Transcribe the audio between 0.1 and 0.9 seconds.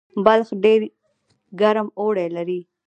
بلخ ډیر